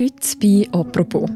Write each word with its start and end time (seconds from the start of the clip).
Heute 0.00 0.14
bei 0.40 0.68
«Apropos». 0.70 1.28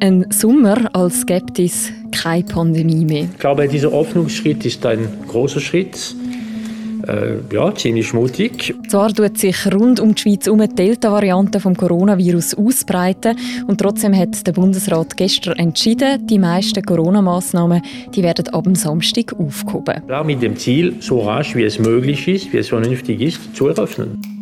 Ein 0.00 0.26
Sommer 0.30 0.92
als 0.92 1.20
Skeptis, 1.20 1.92
keine 2.10 2.42
Pandemie 2.42 3.04
mehr. 3.04 3.28
Ich 3.32 3.38
glaube, 3.38 3.68
dieser 3.68 3.92
Öffnungsschritt 3.92 4.66
ist 4.66 4.84
ein 4.86 5.06
großer 5.28 5.60
Schritt. 5.60 6.16
Äh, 7.06 7.36
ja, 7.52 7.72
ziemlich 7.72 8.12
mutig. 8.12 8.74
Zwar 8.88 9.14
tut 9.14 9.38
sich 9.38 9.72
rund 9.72 10.00
um 10.00 10.16
die 10.16 10.22
Schweiz 10.22 10.48
um 10.48 10.58
die 10.58 10.66
Delta-Variante 10.66 11.60
vom 11.60 11.76
Coronavirus 11.76 12.54
ausbreiten 12.54 13.36
und 13.68 13.78
trotzdem 13.78 14.16
hat 14.16 14.44
der 14.44 14.52
Bundesrat 14.52 15.16
gestern 15.16 15.56
entschieden, 15.56 16.26
die 16.26 16.40
meisten 16.40 16.82
Corona-Massnahmen 16.82 17.82
die 18.16 18.24
werden 18.24 18.48
ab 18.48 18.64
dem 18.64 18.74
Samstag 18.74 19.32
aufgehoben. 19.38 20.02
Ja, 20.08 20.24
mit 20.24 20.42
dem 20.42 20.56
Ziel, 20.56 20.96
so 20.98 21.20
rasch 21.20 21.54
wie 21.54 21.62
es 21.62 21.78
möglich 21.78 22.26
ist, 22.26 22.52
wie 22.52 22.58
es 22.58 22.68
vernünftig 22.68 23.20
ist, 23.20 23.54
zu 23.54 23.68
eröffnen. 23.68 24.37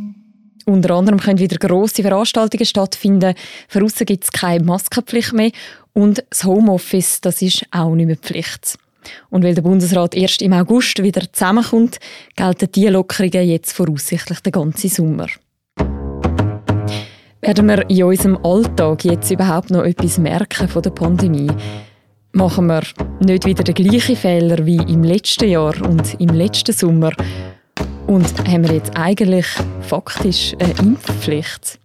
Unter 0.69 0.97
anderem 0.97 1.21
können 1.21 1.39
wieder 1.39 1.59
grosse 1.59 2.03
Veranstaltungen 2.03 2.67
stattfinden. 2.67 3.35
Für 3.69 3.85
aussen 3.85 4.05
gibt 4.05 4.25
es 4.25 4.33
keine 4.33 4.65
Maskenpflicht 4.65 5.33
mehr. 5.33 5.53
Und 5.93 6.25
das 6.29 6.43
Homeoffice, 6.43 7.21
das 7.21 7.41
ist 7.41 7.65
auch 7.71 7.95
nicht 7.95 8.07
mehr 8.07 8.17
Pflicht. 8.17 8.77
Und 9.31 9.45
weil 9.45 9.55
der 9.55 9.63
Bundesrat 9.63 10.17
erst 10.17 10.43
im 10.43 10.53
August 10.53 11.01
wieder 11.01 11.33
zusammenkommt, 11.33 11.99
gelten 12.35 12.69
diese 12.75 12.91
Lockerungen 12.91 13.49
jetzt 13.49 13.73
voraussichtlich 13.75 14.41
den 14.41 14.51
ganzen 14.51 14.91
Sommer. 14.91 15.29
Werden 17.41 17.67
wir 17.69 17.89
in 17.89 18.03
unserem 18.03 18.45
Alltag 18.45 19.05
jetzt 19.05 19.31
überhaupt 19.31 19.71
noch 19.71 19.85
etwas 19.85 20.19
merken 20.19 20.67
von 20.67 20.83
der 20.83 20.91
Pandemie? 20.91 21.53
Machen 22.33 22.67
wir 22.67 22.83
nicht 23.21 23.47
wieder 23.47 23.63
den 23.63 23.75
gleichen 23.77 24.17
Fehler 24.17 24.67
wie 24.67 24.79
im 24.79 25.05
letzten 25.05 25.49
Jahr 25.49 25.81
und 25.81 26.21
im 26.21 26.31
letzten 26.31 26.73
Sommer? 26.73 27.13
Und 28.07 28.39
haben 28.47 28.63
wir 28.63 28.73
jetzt 28.73 28.97
eigentlich 28.97 29.47
faktisch 29.81 30.55
eine 30.61 30.73
Impfpflicht? 30.79 31.81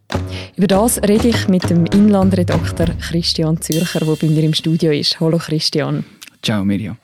Über 0.56 0.68
das 0.68 1.02
rede 1.02 1.30
ich 1.30 1.48
mit 1.48 1.68
dem 1.68 1.88
Inlandredakteur 1.88 2.90
Christian 3.00 3.60
Zürcher, 3.60 4.02
der 4.02 4.16
bei 4.16 4.28
mir 4.28 4.44
im 4.44 4.54
Studio 4.54 4.92
ist. 4.92 5.20
Hallo 5.20 5.40
Christian. 5.40 6.06
Ciao 6.44 6.64
Miriam. 6.64 6.98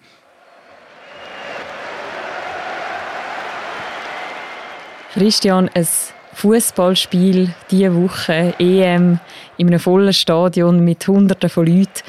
Christian, 5.13 5.67
ein 5.73 5.87
Fußballspiel 6.33 7.55
diese 7.71 7.95
Woche, 7.95 8.53
EM, 8.59 9.19
in 9.57 9.67
einem 9.67 9.79
vollen 9.79 10.13
Stadion 10.13 10.85
mit 10.85 11.07
Hunderten 11.07 11.49
von 11.49 11.65
Leuten. 11.65 12.03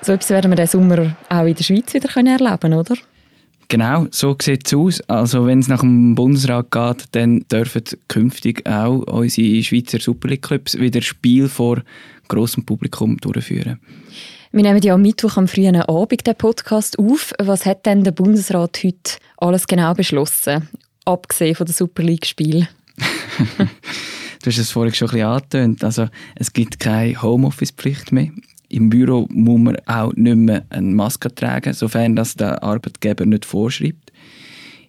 So 0.00 0.12
etwas 0.12 0.30
werden 0.30 0.50
wir 0.50 0.56
diesen 0.56 0.80
Sommer 0.80 1.16
auch 1.28 1.44
in 1.44 1.54
der 1.54 1.64
Schweiz 1.64 1.92
wieder 1.92 2.08
erleben 2.16 2.60
können, 2.60 2.78
oder? 2.78 2.94
Genau, 3.68 4.06
so 4.10 4.36
sieht 4.40 4.66
es 4.66 4.74
aus. 4.74 5.00
Also 5.02 5.46
wenn 5.46 5.58
es 5.58 5.68
nach 5.68 5.80
dem 5.80 6.14
Bundesrat 6.14 6.70
geht, 6.70 7.06
dann 7.12 7.40
dürfen 7.50 7.82
künftig 8.08 8.68
auch 8.68 9.00
unsere 9.06 9.62
Schweizer 9.62 9.98
Super 10.00 10.28
League 10.28 10.42
Clubs 10.42 10.78
wieder 10.78 11.02
Spiel 11.02 11.48
vor 11.48 11.82
grossem 12.28 12.64
Publikum 12.64 13.16
durchführen. 13.16 13.80
Wir 14.52 14.62
nehmen 14.62 14.80
ja 14.82 14.94
am 14.94 15.02
Mittwoch 15.02 15.36
am 15.36 15.48
frühen 15.48 15.76
Abend 15.76 16.26
den 16.26 16.36
Podcast 16.36 16.98
auf. 16.98 17.32
Was 17.38 17.66
hat 17.66 17.86
denn 17.86 18.04
der 18.04 18.12
Bundesrat 18.12 18.78
heute 18.84 19.18
alles 19.36 19.66
genau 19.66 19.94
beschlossen, 19.94 20.68
abgesehen 21.04 21.56
von 21.56 21.66
der 21.66 21.74
Super 21.74 22.04
League 22.04 22.26
Spiel? 22.26 22.68
du 23.58 24.46
hast 24.46 24.58
es 24.58 24.70
vorhin 24.70 24.94
schon 24.94 25.08
ein 25.08 25.12
bisschen 25.12 25.26
angetönt. 25.26 25.84
Also 25.84 26.08
es 26.36 26.52
gibt 26.52 26.78
keine 26.78 27.20
Homeoffice-Pflicht 27.20 28.12
mehr. 28.12 28.30
Im 28.74 28.90
Büro 28.90 29.28
muss 29.30 29.60
man 29.60 29.76
auch 29.86 30.12
nicht 30.14 30.34
mehr 30.36 30.64
eine 30.68 30.92
Maske 30.92 31.32
tragen, 31.32 31.72
sofern 31.74 32.16
das 32.16 32.34
der 32.34 32.60
Arbeitgeber 32.60 33.24
nicht 33.24 33.44
vorschreibt. 33.44 34.10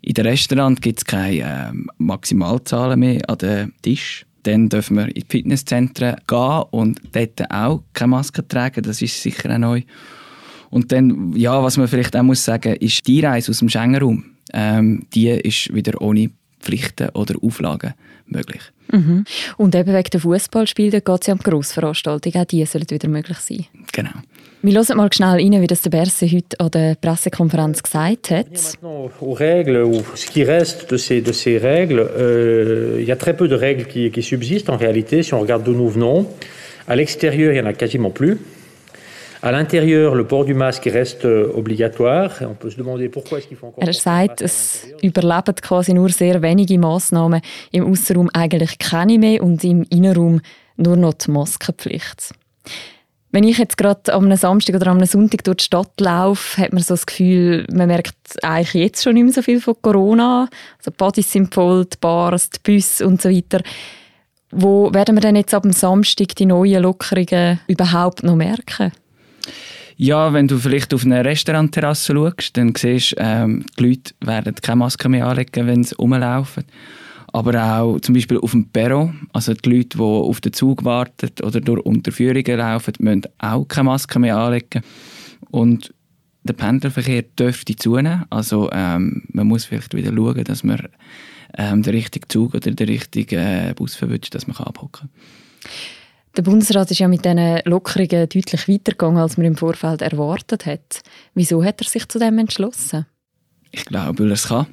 In 0.02 0.16
den 0.16 0.26
Restaurant 0.26 0.82
gibt 0.82 1.00
es 1.00 1.06
keine 1.06 1.42
äh, 1.42 1.72
Maximalzahlen 2.00 3.00
mehr 3.00 3.30
an 3.30 3.38
den 3.38 3.74
Tisch. 3.84 4.26
Dann 4.42 4.70
dürfen 4.70 4.98
wir 4.98 5.08
in 5.10 5.14
die 5.14 5.26
Fitnesszentren 5.30 6.16
gehen 6.26 6.64
und 6.72 7.00
dort 7.12 7.52
auch 7.52 7.84
keine 7.94 8.08
Maske 8.08 8.48
tragen. 8.48 8.82
Das 8.82 9.04
ist 9.04 9.22
sicher 9.22 9.54
auch 9.54 9.60
neu. 9.60 9.84
Und 10.72 10.92
dann, 10.92 11.34
ja, 11.36 11.62
was 11.62 11.78
man 11.78 11.88
vielleicht 11.88 12.16
auch 12.16 12.24
muss 12.24 12.44
sagen, 12.44 12.76
ist 12.78 13.06
die 13.06 13.20
Reise 13.20 13.52
aus 13.52 13.60
dem 13.60 13.70
Schengen-Raum. 13.70 14.24
Ähm, 14.52 15.06
die 15.14 15.30
ist 15.30 15.72
wieder 15.76 16.02
ohne 16.02 16.32
Pflichten 16.60 17.10
oder 17.10 17.36
Auflagen 17.40 17.94
möglich. 18.26 18.62
Mhm. 18.92 19.26
Und 19.58 19.76
eben 19.76 19.94
wegen 19.94 20.10
der 20.12 20.20
Fußballspiele 20.20 21.02
geht 21.02 21.22
es 21.22 21.28
ja 21.28 21.34
um 21.34 21.40
Grossveranstaltungen, 21.40 22.42
auch 22.42 22.46
die 22.46 22.66
sollen 22.66 22.90
wieder 22.90 23.08
möglich 23.08 23.38
sein. 23.40 23.66
Genau. 23.92 24.12
Wir 24.62 24.74
hören 24.74 24.98
mal 24.98 25.14
schnell 25.14 25.30
rein, 25.30 25.62
wie 25.62 25.68
das 25.68 25.84
der 25.84 25.92
Berse 25.92 26.26
heute 26.26 26.60
an 26.60 26.72
der 26.72 26.96
Pressekonferenz 26.96 27.84
gesagt 27.84 28.32
hat. 28.32 28.48
Aux 28.82 29.38
règles, 29.38 29.84
ou 29.84 30.04
ce 30.16 30.26
qui 30.26 30.44
reste 30.44 30.90
de 30.90 30.98
ces, 30.98 31.22
de 31.22 31.32
ces 31.32 31.60
règles, 31.60 32.00
euh, 32.00 32.98
il 33.00 33.06
y 33.06 33.12
a 33.12 33.16
très 33.16 33.36
peu 33.36 33.48
de 33.48 33.56
règles 33.56 33.86
qui, 33.86 34.10
qui 34.10 34.24
subsistent 34.24 34.72
en 34.72 34.78
réalité 34.78 35.22
si 35.22 35.36
on 35.36 35.40
regarde 35.40 35.64
d'où 35.64 35.74
nous 35.74 35.90
venons. 35.90 36.28
À 36.88 36.96
l'extérieur, 36.96 37.52
il 37.52 37.56
n'y 37.56 37.62
en 37.62 37.70
a 37.70 37.74
quasiment 37.74 38.10
plus. 38.10 38.40
À 39.46 39.52
l'intérieur, 39.52 40.16
le 40.16 40.26
port 40.26 40.44
du 40.44 40.56
masque 40.56 40.90
reste 40.92 41.24
euh, 41.26 41.52
obligatoire. 41.54 42.32
On 42.42 42.56
peut 42.56 42.72
se 42.72 42.78
demander 42.78 43.10
pourquoi 43.10 43.38
est-ce 43.38 43.48
qu'il 43.48 43.58
faut 43.58 43.68
encore. 43.68 43.84
Er 43.84 43.94
sagt, 43.94 44.42
es 44.42 44.88
überleben 45.04 45.54
quasi 45.62 45.94
nur 45.94 46.10
sehr 46.10 46.42
wenige 46.42 46.80
Massnahmen. 46.80 47.42
Im 47.72 47.86
Außenraum 47.86 48.32
eigentlich 48.34 48.80
keine 48.80 49.20
mehr 49.20 49.44
und 49.44 49.64
im 49.64 49.84
Innenraum 49.92 50.42
nur 50.78 50.98
noch 50.98 51.14
die 51.14 51.30
Maskenpflicht. 51.30 52.34
Wenn 53.30 53.44
ich 53.44 53.60
jetzt 53.60 53.78
gerade 53.78 54.12
am 54.14 54.36
Samstag 54.36 54.78
oder 54.78 54.88
am 54.88 55.06
Sonntag 55.06 55.44
durch 55.44 55.58
die 55.58 55.66
Stadt 55.66 55.94
laufe, 56.00 56.60
hat 56.60 56.74
man 56.74 56.82
so 56.82 56.96
das 56.96 57.06
Gefühl, 57.06 57.68
man 57.72 57.86
merkt 57.86 58.16
eigentlich 58.42 58.74
jetzt 58.74 59.04
schon 59.04 59.14
nicht 59.14 59.26
mehr 59.26 59.34
so 59.34 59.44
viel 59.44 59.62
von 59.62 59.76
Corona. 59.80 60.50
Also 60.80 60.90
die 60.90 60.98
Partys 60.98 61.32
sind 61.32 61.54
voll, 61.54 61.86
die 61.86 61.98
Bars, 62.02 62.50
die 62.50 62.60
Busse 62.64 63.06
und 63.06 63.22
so 63.22 63.30
weiter. 63.30 63.62
Wo 64.50 64.92
werden 64.92 65.16
wir 65.16 65.22
denn 65.22 65.36
jetzt 65.36 65.54
ab 65.54 65.62
dem 65.62 65.72
Samstag 65.72 66.36
die 66.36 66.48
neuen 66.48 66.82
Lockerungen 66.82 67.60
überhaupt 67.68 68.24
noch 68.24 68.36
merken? 68.36 68.92
Ja, 69.98 70.34
wenn 70.34 70.48
du 70.48 70.58
vielleicht 70.58 70.94
auf 70.94 71.06
eine 71.06 71.24
Restaurantterrasse 71.24 72.14
schaust, 72.14 72.58
dann 72.58 72.74
siehst 72.76 73.14
du, 73.14 73.16
ähm, 73.20 73.66
die 73.80 73.84
Leute 73.84 74.14
werden 74.22 74.56
keine 74.56 74.78
Maske 74.78 75.08
mehr 75.08 75.28
anlegen, 75.28 75.68
wenn 75.68 75.84
sie 75.84 75.96
rumlaufen. 75.96 76.66
Aber 77.28 77.80
auch 77.80 78.00
zum 78.00 78.14
Beispiel 78.14 78.38
auf 78.38 78.52
dem 78.52 78.70
Perro, 78.70 79.14
also 79.34 79.54
die 79.54 79.70
Leute, 79.70 79.98
die 79.98 80.04
auf 80.04 80.42
den 80.42 80.54
Zug 80.54 80.84
warten 80.84 81.30
oder 81.44 81.62
durch 81.62 81.86
Unterführungen 81.86 82.58
laufen, 82.58 82.94
müssen 83.00 83.24
auch 83.40 83.66
keine 83.66 83.86
Maske 83.86 84.20
mehr 84.20 84.38
anlegen. 84.38 84.82
Und 85.52 85.94
der 86.44 86.54
Pendlerverkehr 86.54 87.24
dürfte 87.24 87.76
zunehmen. 87.76 88.26
Also 88.30 88.70
ähm, 88.72 89.24
man 89.30 89.48
muss 89.48 89.66
vielleicht 89.66 89.94
wieder 89.96 90.14
schauen, 90.14 90.44
dass 90.44 90.64
man 90.64 90.88
ähm, 91.58 91.84
den 91.84 91.96
richtigen 91.96 92.30
Zug 92.30 92.54
oder 92.54 92.72
den 92.72 92.88
richtigen 92.88 93.40
äh, 93.40 93.74
Bus 93.76 93.96
verwünscht, 93.96 94.36
dass 94.36 94.48
man 94.48 94.56
abhocken 94.58 95.10
kann. 95.10 95.10
Der 96.38 96.42
Bundesrat 96.42 96.92
ist 96.92 97.00
ja 97.00 97.08
mit 97.08 97.24
diesen 97.24 97.60
Lockerungen 97.66 98.28
deutlich 98.28 98.68
weitergegangen, 98.68 99.18
als 99.18 99.38
man 99.38 99.46
im 99.46 99.56
Vorfeld 99.56 100.02
erwartet 100.02 100.66
hat. 100.66 101.02
Wieso 101.34 101.64
hat 101.64 101.82
er 101.82 101.88
sich 101.88 102.08
zu 102.10 102.20
dem 102.20 102.38
entschlossen? 102.38 103.06
Ich 103.72 103.86
glaube, 103.86 104.20
weil 104.20 104.32
er 104.32 104.34
es 104.34 104.48
kann. 104.48 104.68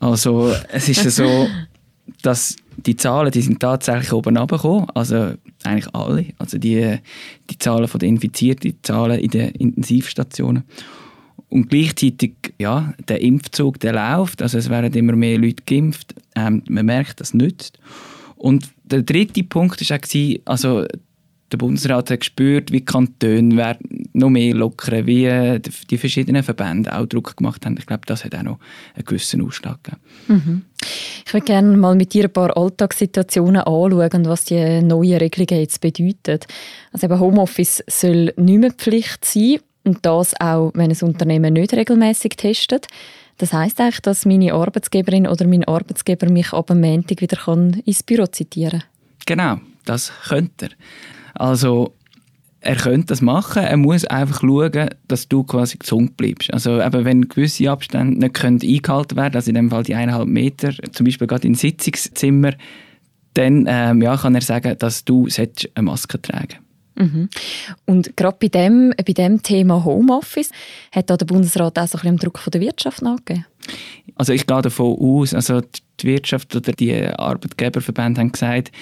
Also 0.00 0.52
es 0.72 0.88
ist 0.88 1.04
ja 1.04 1.10
so, 1.10 1.48
dass 2.22 2.56
die 2.76 2.96
Zahlen, 2.96 3.30
die 3.30 3.42
sind 3.42 3.60
tatsächlich 3.60 4.12
oben 4.12 4.36
runtergekommen, 4.36 4.88
also 4.94 5.34
eigentlich 5.62 5.94
alle, 5.94 6.26
also 6.38 6.58
die, 6.58 6.98
die 7.48 7.58
Zahlen 7.58 7.86
von 7.86 8.00
den 8.00 8.16
Infizierten, 8.16 8.72
die 8.72 8.82
Zahlen 8.82 9.20
in 9.20 9.30
den 9.30 9.50
Intensivstationen. 9.50 10.64
Und 11.48 11.68
gleichzeitig, 11.68 12.34
ja, 12.58 12.94
der 13.08 13.20
Impfzug, 13.20 13.78
der 13.78 13.92
läuft, 13.92 14.42
also 14.42 14.58
es 14.58 14.70
werden 14.70 14.92
immer 14.94 15.14
mehr 15.14 15.38
Leute 15.38 15.62
geimpft, 15.66 16.14
ähm, 16.34 16.62
man 16.68 16.86
merkt, 16.86 17.20
das 17.20 17.34
nützt. 17.34 17.78
Und 18.36 18.70
der 18.96 19.02
dritte 19.02 19.42
Punkt 19.44 19.90
war 19.90 19.96
auch, 19.96 20.52
also 20.52 20.86
der 21.52 21.58
Bundesrat 21.58 22.10
hat 22.10 22.20
gespürt, 22.20 22.72
wie 22.72 22.78
die 22.78 22.84
Kantone 22.84 23.78
noch 24.14 24.30
mehr 24.30 24.54
lockern, 24.54 25.06
wie 25.06 25.60
die 25.90 25.98
verschiedenen 25.98 26.42
Verbände 26.42 26.96
auch 26.96 27.06
Druck 27.06 27.36
gemacht 27.36 27.66
haben. 27.66 27.76
Ich 27.78 27.86
glaube, 27.86 28.02
das 28.06 28.24
hat 28.24 28.34
auch 28.34 28.42
noch 28.42 28.58
einen 28.94 29.04
gewissen 29.04 29.42
Ausschlag 29.42 29.84
gegeben. 29.84 30.02
Mhm. 30.28 30.62
Ich 31.26 31.32
würde 31.32 31.46
gerne 31.46 31.76
mal 31.76 31.94
mit 31.94 32.14
dir 32.14 32.24
ein 32.24 32.32
paar 32.32 32.56
Alltagssituationen 32.56 33.62
anschauen, 33.62 34.24
was 34.26 34.44
die 34.46 34.80
neuen 34.80 35.18
Regelungen 35.18 35.62
jetzt 35.62 35.80
bedeuten. 35.80 36.40
Also 36.92 37.06
eben 37.06 37.20
Homeoffice 37.20 37.84
soll 37.86 38.32
nicht 38.36 38.60
mehr 38.60 38.72
Pflicht 38.72 39.24
sein 39.24 39.58
und 39.84 39.98
das 40.02 40.34
auch, 40.40 40.72
wenn 40.74 40.90
ein 40.90 41.02
Unternehmen 41.02 41.54
nicht 41.54 41.74
regelmäßig 41.74 42.36
testet. 42.36 42.86
Das 43.38 43.52
heißt 43.52 43.80
eigentlich, 43.80 44.00
dass 44.00 44.24
meine 44.24 44.54
Arbeitsgeberin 44.54 45.26
oder 45.26 45.46
mein 45.46 45.64
Arbeitsgeber 45.64 46.30
mich 46.30 46.52
ab 46.52 46.68
dem 46.68 46.80
Montag 46.80 47.20
wieder 47.20 47.38
ins 47.84 48.02
Büro 48.02 48.26
zitieren 48.26 48.80
kann? 48.80 48.91
Genau, 49.26 49.60
das 49.84 50.12
könnte 50.28 50.66
er. 50.66 50.70
Also 51.34 51.94
er 52.60 52.76
könnte 52.76 53.06
das 53.08 53.20
machen, 53.20 53.64
er 53.64 53.76
muss 53.76 54.04
einfach 54.04 54.40
schauen, 54.40 54.90
dass 55.08 55.28
du 55.28 55.42
quasi 55.42 55.78
gesund 55.78 56.16
bleibst. 56.16 56.52
Also 56.52 56.80
eben, 56.80 57.04
wenn 57.04 57.28
gewisse 57.28 57.70
Abstände 57.70 58.18
nicht 58.18 58.34
können 58.34 58.60
eingehalten 58.62 59.16
werden, 59.16 59.34
also 59.34 59.50
in 59.50 59.56
dem 59.56 59.70
Fall 59.70 59.82
die 59.82 59.96
eineinhalb 59.96 60.28
Meter, 60.28 60.72
zum 60.92 61.04
Beispiel 61.04 61.26
gerade 61.26 61.48
im 61.48 61.54
Sitzungszimmer, 61.54 62.52
dann 63.34 63.66
ähm, 63.68 64.02
ja, 64.02 64.16
kann 64.16 64.34
er 64.34 64.42
sagen, 64.42 64.76
dass 64.78 65.04
du 65.04 65.26
eine 65.36 65.84
Maske 65.84 66.20
tragen 66.22 66.48
solltest. 66.48 66.71
Mhm. 67.02 67.28
Und 67.86 68.16
gerade 68.16 68.36
bei 68.40 68.48
dem, 68.48 68.94
bei 68.96 69.12
dem 69.12 69.42
Thema 69.42 69.84
Homeoffice 69.84 70.50
hat 70.92 71.10
da 71.10 71.16
der 71.16 71.26
Bundesrat 71.26 71.78
auch 71.78 71.88
so 71.88 71.98
ein 71.98 72.02
bisschen 72.02 72.18
Druck 72.18 72.38
von 72.38 72.50
der 72.50 72.60
Wirtschaft 72.60 73.02
nachgegeben? 73.02 73.46
Also 74.16 74.32
ich 74.32 74.46
gehe 74.46 74.62
davon 74.62 74.96
aus, 74.98 75.34
also 75.34 75.62
die 76.00 76.06
Wirtschaft 76.06 76.54
oder 76.56 76.72
die 76.72 76.94
Arbeitgeberverbände 77.06 78.20
haben 78.20 78.32
gesagt, 78.32 78.72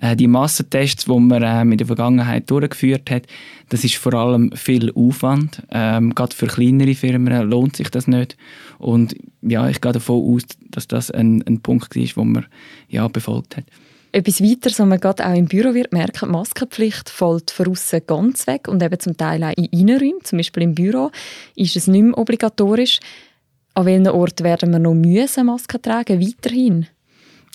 äh, 0.00 0.16
die 0.16 0.26
Massentests, 0.26 1.04
die 1.04 1.18
man 1.18 1.42
äh, 1.42 1.62
in 1.62 1.76
der 1.76 1.86
Vergangenheit 1.86 2.50
durchgeführt 2.50 3.10
hat, 3.10 3.26
das 3.68 3.84
ist 3.84 3.96
vor 3.96 4.14
allem 4.14 4.50
viel 4.52 4.92
Aufwand. 4.94 5.62
Ähm, 5.70 6.14
gerade 6.14 6.34
für 6.34 6.46
kleinere 6.46 6.94
Firmen 6.94 7.48
lohnt 7.48 7.76
sich 7.76 7.90
das 7.90 8.06
nicht. 8.08 8.36
Und 8.78 9.14
ja, 9.42 9.68
ich 9.68 9.80
gehe 9.80 9.92
davon 9.92 10.34
aus, 10.34 10.42
dass 10.70 10.88
das 10.88 11.10
ein, 11.10 11.44
ein 11.46 11.60
Punkt 11.60 11.94
ist, 11.96 12.16
wo 12.16 12.24
man 12.24 12.46
ja 12.88 13.06
befolgt 13.08 13.58
hat. 13.58 13.64
Etwas 14.12 14.42
weiter, 14.42 14.70
was 14.70 14.78
man 14.80 14.98
gerade 14.98 15.24
auch 15.24 15.34
im 15.34 15.46
Büro 15.46 15.72
wird 15.72 15.92
merken, 15.92 16.26
die 16.26 16.32
Maskenpflicht 16.32 17.08
fällt 17.08 17.50
von 17.50 17.68
außen 17.68 18.00
ganz 18.06 18.46
weg 18.46 18.66
und 18.66 18.82
eben 18.82 18.98
zum 18.98 19.16
Teil 19.16 19.44
auch 19.44 19.56
in 19.56 19.66
Innenräumen, 19.66 20.24
zum 20.24 20.38
Beispiel 20.38 20.64
im 20.64 20.74
Büro, 20.74 21.10
ist 21.54 21.76
es 21.76 21.86
nicht 21.86 22.02
mehr 22.02 22.18
obligatorisch. 22.18 22.98
An 23.74 23.86
welchen 23.86 24.08
Ort 24.08 24.42
werden 24.42 24.72
wir 24.72 24.80
noch 24.80 24.94
müssen 24.94 25.46
Masken 25.46 25.80
tragen, 25.80 26.20
weiterhin? 26.20 26.86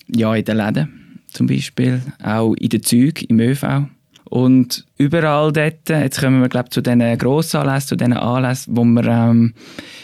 Ja, 0.07 0.33
in 0.33 0.45
den 0.45 0.57
Läden 0.57 1.19
zum 1.27 1.47
Beispiel, 1.47 2.01
auch 2.23 2.53
in 2.53 2.69
den 2.69 2.83
Zügen, 2.83 3.25
im 3.27 3.39
ÖV. 3.39 3.89
Und 4.35 4.85
überall 4.97 5.53
dort, 5.53 5.87
jetzt 5.87 6.19
kommen 6.19 6.41
wir 6.41 6.49
glaube 6.49 6.69
zu 6.69 6.81
diesen 6.81 7.17
Grossanlässen, 7.17 7.87
zu 7.87 7.95
diesen 7.95 8.11
Anlässen, 8.11 8.75
wo 8.75 8.83
man 8.83 9.05
ähm, 9.07 9.53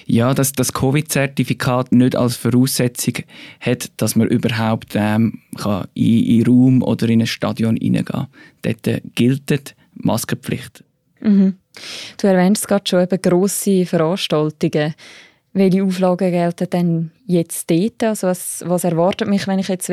ja, 0.06 0.34
dass 0.34 0.54
das 0.54 0.72
Covid-Zertifikat 0.72 1.92
nicht 1.92 2.16
als 2.16 2.38
Voraussetzung 2.38 3.16
hat, 3.60 3.92
dass 3.98 4.16
man 4.16 4.30
überhaupt 4.30 4.94
ähm, 4.96 5.42
kann 5.58 5.86
in, 5.96 6.24
in 6.24 6.36
einen 6.36 6.46
Raum 6.46 6.82
oder 6.82 7.10
in 7.10 7.20
ein 7.20 7.28
Stadion 7.28 7.76
hineingehen 7.76 8.06
kann. 8.06 8.28
Dort 8.62 9.02
gilt 9.16 9.76
Maskenpflicht. 9.96 10.86
Mhm. 11.20 11.58
Du 12.18 12.28
erwähnst 12.28 12.70
gerade 12.70 12.86
schon 12.88 13.04
eben 13.04 13.22
grosse 13.22 13.86
Veranstaltungen. 13.86 14.96
Welche 15.52 15.84
Auflagen 15.84 16.32
gelten 16.32 16.70
denn 16.70 17.12
jetzt 17.26 17.70
dort? 17.70 18.02
Also 18.02 18.28
was, 18.28 18.64
was 18.66 18.86
erwartet 18.86 19.28
mich, 19.28 19.46
wenn 19.48 19.60
ich 19.60 19.68
jetzt 19.68 19.90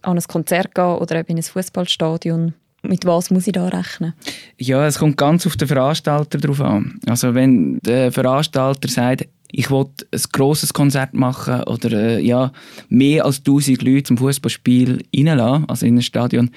an 0.00 0.16
ein 0.16 0.24
Konzert 0.24 0.74
gehe 0.74 0.96
oder 0.96 1.16
eben 1.16 1.32
in 1.32 1.36
ein 1.36 1.42
Fußballstadion? 1.42 2.54
Mit 2.82 3.06
was 3.06 3.30
muss 3.30 3.46
ich 3.46 3.52
da 3.52 3.68
rechnen? 3.68 4.12
Ja, 4.58 4.86
es 4.86 4.98
kommt 4.98 5.16
ganz 5.16 5.46
auf 5.46 5.56
den 5.56 5.68
Veranstalter 5.68 6.38
drauf 6.38 6.60
an. 6.60 6.98
Also 7.06 7.34
wenn 7.34 7.78
der 7.78 8.10
Veranstalter 8.10 8.88
sagt, 8.88 9.28
ich 9.52 9.70
will 9.70 9.84
ein 10.10 10.20
grosses 10.32 10.72
Konzert 10.72 11.14
machen 11.14 11.62
oder 11.64 11.92
äh, 11.92 12.20
ja, 12.20 12.52
mehr 12.88 13.24
als 13.24 13.38
1000 13.38 13.82
Leute 13.82 14.04
zum 14.04 14.18
Fußballspiel 14.18 15.04
reinlassen, 15.14 15.68
also 15.68 15.86
in 15.86 15.98
ein 15.98 16.02
Stadion, 16.02 16.50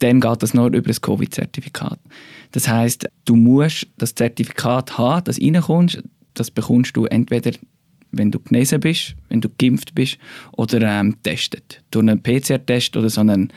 dann 0.00 0.20
geht 0.20 0.42
das 0.42 0.52
nur 0.52 0.66
über 0.66 0.88
das 0.88 1.00
Covid-Zertifikat. 1.00 2.00
Das 2.50 2.68
heißt, 2.68 3.08
du 3.24 3.36
musst 3.36 3.86
das 3.96 4.14
Zertifikat 4.14 4.98
haben, 4.98 5.24
das 5.24 5.40
reinkommst. 5.40 6.02
Das 6.34 6.50
bekommst 6.50 6.96
du 6.96 7.06
entweder 7.06 7.52
wenn 8.12 8.30
du 8.30 8.38
genesen 8.40 8.80
bist, 8.80 9.14
wenn 9.30 9.40
du 9.40 9.48
geimpft 9.58 9.94
bist 9.94 10.18
oder 10.52 10.82
ähm, 10.82 11.16
testet. 11.22 11.82
Durch 11.90 12.06
einen 12.06 12.22
PCR-Test 12.22 12.94
oder 12.96 13.08
so 13.08 13.22
einen 13.22 13.50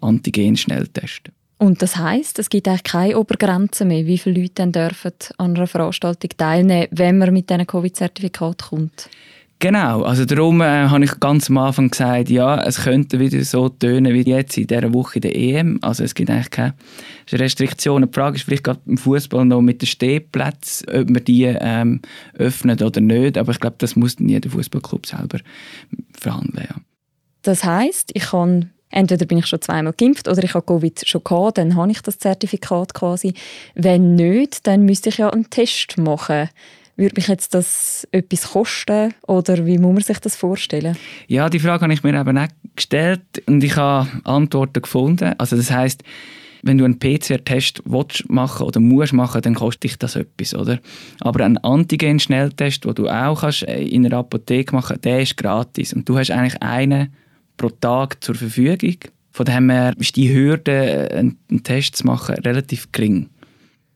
Antigen-Schnelltest. 0.00 1.30
Und 1.60 1.82
das 1.82 1.96
heißt, 1.96 2.38
es 2.38 2.48
gibt 2.48 2.66
eigentlich 2.68 2.84
keine 2.84 3.18
Obergrenze 3.18 3.84
mehr, 3.84 4.06
wie 4.06 4.16
viele 4.16 4.40
Leute 4.40 4.54
dann 4.54 4.72
dürfen 4.72 5.12
an 5.36 5.54
einer 5.54 5.66
Veranstaltung 5.66 6.30
teilnehmen, 6.34 6.88
wenn 6.90 7.18
man 7.18 7.34
mit 7.34 7.50
diesem 7.50 7.66
Covid-Zertifikat 7.66 8.62
kommt. 8.70 9.10
Genau, 9.58 10.04
also 10.04 10.24
darum 10.24 10.62
äh, 10.62 10.88
habe 10.88 11.04
ich 11.04 11.20
ganz 11.20 11.50
am 11.50 11.58
Anfang 11.58 11.90
gesagt, 11.90 12.30
ja, 12.30 12.62
es 12.62 12.84
könnte 12.84 13.20
wieder 13.20 13.44
so 13.44 13.68
tönen 13.68 14.14
wie 14.14 14.22
jetzt 14.22 14.56
in 14.56 14.68
dieser 14.68 14.94
Woche 14.94 15.16
in 15.16 15.20
der 15.20 15.36
EM. 15.36 15.78
Also 15.82 16.02
es 16.02 16.14
gibt 16.14 16.30
eigentlich 16.30 16.48
keine 16.48 16.72
Restriktionen. 17.30 18.08
Die 18.10 18.14
Frage 18.14 18.36
ist 18.36 18.44
vielleicht 18.44 18.64
gerade 18.64 18.80
im 18.86 18.96
Fußball 18.96 19.44
noch 19.44 19.60
mit 19.60 19.82
den 19.82 19.86
Stehplätzen, 19.86 20.88
ob 20.88 21.10
man 21.10 21.24
die 21.24 21.44
ähm, 21.44 22.00
öffnet 22.38 22.80
oder 22.80 23.02
nicht. 23.02 23.36
Aber 23.36 23.52
ich 23.52 23.60
glaube, 23.60 23.76
das 23.76 23.96
muss 23.96 24.16
dann 24.16 24.30
jeder 24.30 24.48
Fußballclub 24.48 25.04
selber 25.04 25.40
verhandeln. 26.18 26.68
Ja. 26.70 26.76
Das 27.42 27.64
heißt, 27.64 28.12
ich 28.14 28.22
kann 28.22 28.70
entweder 28.90 29.26
bin 29.26 29.38
ich 29.38 29.46
schon 29.46 29.60
zweimal 29.60 29.92
geimpft 29.92 30.28
oder 30.28 30.42
ich 30.42 30.54
habe 30.54 30.66
Covid 30.66 31.08
schon 31.08 31.24
gehabt, 31.24 31.58
dann 31.58 31.76
habe 31.76 31.90
ich 31.90 32.02
das 32.02 32.18
Zertifikat 32.18 32.94
quasi. 32.94 33.34
Wenn 33.74 34.14
nicht, 34.14 34.66
dann 34.66 34.84
müsste 34.84 35.08
ich 35.08 35.18
ja 35.18 35.30
einen 35.30 35.48
Test 35.50 35.98
machen. 35.98 36.48
Würde 36.96 37.14
mich 37.16 37.28
jetzt 37.28 37.54
das 37.54 38.06
etwas 38.12 38.50
kosten 38.52 39.14
oder 39.26 39.64
wie 39.64 39.78
muss 39.78 39.94
man 39.94 40.02
sich 40.02 40.18
das 40.18 40.36
vorstellen? 40.36 40.98
Ja, 41.28 41.48
die 41.48 41.60
Frage 41.60 41.84
habe 41.84 41.94
ich 41.94 42.02
mir 42.02 42.18
eben 42.18 42.36
auch 42.36 42.48
gestellt 42.76 43.22
und 43.46 43.64
ich 43.64 43.76
habe 43.76 44.08
Antworten 44.24 44.82
gefunden. 44.82 45.34
Also 45.38 45.56
das 45.56 45.70
heißt, 45.70 46.02
wenn 46.62 46.76
du 46.76 46.84
einen 46.84 46.98
PCR-Test 46.98 47.82
machen 48.28 48.66
oder 48.66 48.80
musst 48.80 49.12
machen, 49.14 49.40
dann 49.40 49.54
kostet 49.54 49.84
dich 49.84 49.98
das 49.98 50.16
etwas, 50.16 50.54
oder? 50.54 50.78
Aber 51.20 51.44
ein 51.44 51.56
Antigen-Schnelltest, 51.56 52.84
den 52.84 52.94
du 52.94 53.08
auch 53.08 53.40
kannst 53.40 53.62
äh, 53.62 53.82
in 53.82 54.04
einer 54.04 54.18
Apotheke 54.18 54.74
machen, 54.74 55.00
der 55.02 55.22
ist 55.22 55.36
gratis 55.36 55.94
und 55.94 56.08
du 56.08 56.18
hast 56.18 56.30
eigentlich 56.30 56.60
einen 56.62 57.14
pro 57.60 57.68
Tag 57.68 58.24
zur 58.24 58.34
Verfügung. 58.34 58.96
Von 59.32 59.44
dem 59.46 59.70
her 59.70 59.92
ist 59.98 60.16
die 60.16 60.32
Hürde, 60.32 61.08
einen 61.12 61.62
Test 61.62 61.96
zu 61.96 62.06
machen, 62.06 62.36
relativ 62.36 62.90
gering. 62.90 63.28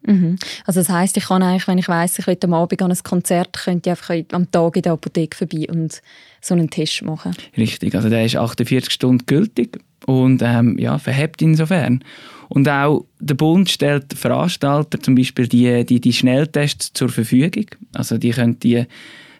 Mhm. 0.07 0.37
Also 0.67 0.81
das 0.81 0.91
heißt, 0.91 1.17
ich 1.17 1.25
kann 1.25 1.43
eigentlich, 1.43 1.67
wenn 1.67 1.79
ich 1.79 1.89
weiß, 1.89 2.19
ich 2.19 2.27
will 2.27 2.37
am 2.45 2.53
Abend 2.53 2.83
an 2.83 2.93
ein 2.93 2.99
Konzert, 3.03 3.55
könnte 3.55 3.89
ich 3.89 3.91
einfach 3.91 4.15
am 4.33 4.51
Tag 4.51 4.77
in 4.77 4.83
der 4.83 4.93
Apotheke 4.93 5.37
vorbei 5.37 5.67
und 5.71 6.03
so 6.43 6.55
einen 6.55 6.69
Test 6.69 7.03
machen. 7.03 7.35
Richtig, 7.57 7.95
also 7.95 8.11
der 8.11 8.27
ist 8.27 8.37
48 8.37 8.93
Stunden 8.93 9.25
gültig 9.25 9.79
und 10.05 10.43
ähm, 10.43 10.79
ja, 10.79 10.99
verhebt 10.99 11.41
insofern. 11.41 12.05
Und 12.51 12.69
auch 12.69 13.07
der 13.19 13.35
Bund 13.35 13.71
stellt 13.71 14.13
Veranstalter 14.13 15.01
zum 15.01 15.15
Beispiel 15.15 15.49
die, 15.49 15.87
die, 15.87 16.01
die 16.01 16.13
Schnelltests 16.13 16.93
zur 16.93 17.09
Verfügung. 17.09 17.67
Also 17.95 18.19
die 18.19 18.31
können 18.31 18.59
die 18.61 18.85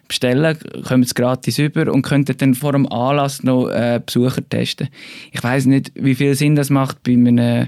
bestellen, 0.07 0.57
kommen 0.87 1.03
es 1.03 1.15
gratis 1.15 1.57
über 1.59 1.91
und 1.91 2.01
könnten 2.01 2.37
dann 2.37 2.55
vor 2.55 2.71
dem 2.71 2.91
Anlass 2.91 3.43
noch 3.43 3.69
äh, 3.69 4.01
Besucher 4.05 4.47
testen. 4.47 4.89
Ich 5.31 5.43
weiß 5.43 5.65
nicht, 5.65 5.91
wie 5.95 6.15
viel 6.15 6.35
Sinn 6.35 6.55
das 6.55 6.69
macht 6.69 7.03
bei 7.03 7.13
einem 7.13 7.67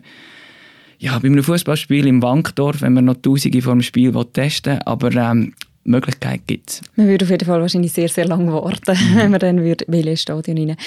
ja, 0.99 1.19
bei 1.19 1.27
einem 1.27 1.43
Fußballspiel 1.43 2.07
im 2.07 2.23
Wankdorf, 2.23 2.81
wenn 2.81 2.93
man 2.93 3.05
noch 3.05 3.21
Tausende 3.21 3.61
vor 3.61 3.73
dem 3.73 3.83
Spiel 3.83 4.11
testen 4.33 4.73
will, 4.73 4.81
aber 4.85 5.13
ähm, 5.13 5.53
Möglichkeit 5.83 6.41
gibt 6.47 6.69
es. 6.69 6.81
Man 6.95 7.07
würde 7.07 7.25
auf 7.25 7.31
jeden 7.31 7.45
Fall 7.45 7.61
wahrscheinlich 7.61 7.93
sehr, 7.93 8.09
sehr 8.09 8.25
lange 8.25 8.51
warten, 8.51 8.91
mhm. 8.91 9.15
wenn 9.15 9.31
man 9.31 9.39
dann 9.39 9.63
würde, 9.63 9.85
will 9.87 10.07
ins 10.07 10.21
Stadion 10.21 10.57
rein 10.57 10.77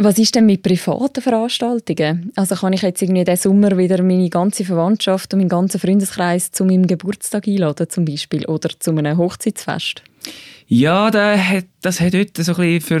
was 0.00 0.16
ist 0.16 0.36
denn 0.36 0.46
mit 0.46 0.62
privaten 0.62 1.20
Veranstaltungen? 1.20 2.30
Also 2.36 2.54
kann 2.54 2.72
ich 2.72 2.82
jetzt 2.82 3.02
irgendwie 3.02 3.24
diesen 3.24 3.50
Sommer 3.50 3.76
wieder 3.76 4.00
meine 4.02 4.30
ganze 4.30 4.64
Verwandtschaft 4.64 5.34
und 5.34 5.40
meinen 5.40 5.48
ganzen 5.48 5.80
Freundeskreis 5.80 6.52
zu 6.52 6.64
meinem 6.64 6.86
Geburtstag 6.86 7.48
einladen 7.48 7.90
zum 7.90 8.04
Beispiel 8.04 8.46
oder 8.46 8.70
zu 8.78 8.92
einem 8.92 9.18
Hochzeitsfest? 9.18 10.04
Ja, 10.70 11.10
das 11.10 12.00
hat 12.00 12.12
heute 12.12 12.44
so 12.44 12.52
ein 12.52 12.78
bisschen 12.78 13.00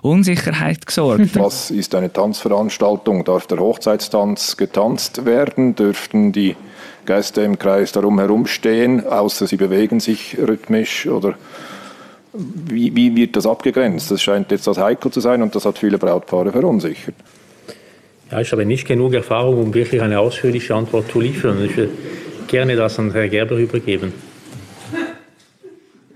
Unsicherheit 0.00 0.86
gesorgt. 0.86 1.34
Was 1.40 1.72
ist 1.72 1.92
eine 1.96 2.12
Tanzveranstaltung? 2.12 3.24
Darf 3.24 3.48
der 3.48 3.58
Hochzeitstanz 3.58 4.56
getanzt 4.56 5.24
werden? 5.24 5.74
Dürften 5.74 6.30
die 6.30 6.54
Gäste 7.06 7.40
im 7.40 7.58
Kreis 7.58 7.90
darum 7.90 8.20
herumstehen, 8.20 9.04
außer 9.04 9.48
sie 9.48 9.56
bewegen 9.56 9.98
sich 9.98 10.36
rhythmisch? 10.38 11.08
Oder 11.08 11.34
wie, 12.32 12.94
wie 12.94 13.16
wird 13.16 13.34
das 13.34 13.44
abgegrenzt? 13.44 14.12
Das 14.12 14.22
scheint 14.22 14.52
jetzt 14.52 14.68
das 14.68 14.78
heikel 14.78 15.10
zu 15.10 15.18
sein 15.18 15.42
und 15.42 15.52
das 15.56 15.64
hat 15.64 15.78
viele 15.78 15.98
Brautpaare 15.98 16.52
verunsichert. 16.52 17.16
Ja, 18.30 18.40
ich 18.40 18.52
habe 18.52 18.64
nicht 18.64 18.86
genug 18.86 19.14
Erfahrung, 19.14 19.60
um 19.60 19.74
wirklich 19.74 20.00
eine 20.00 20.20
ausführliche 20.20 20.76
Antwort 20.76 21.10
zu 21.10 21.20
liefern. 21.20 21.64
Ich 21.64 21.76
würde 21.76 21.90
gerne 22.46 22.76
das 22.76 23.00
an 23.00 23.10
Herrn 23.10 23.30
Gerber 23.30 23.56
übergeben. 23.56 24.12